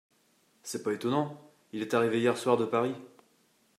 C’est 0.63 0.81
pas 0.81 0.93
étonnant, 0.93 1.39
il 1.73 1.83
est 1.83 1.93
arrivé 1.93 2.17
hier 2.19 2.35
soir 2.35 2.57
de 2.57 2.65
Paris… 2.65 2.95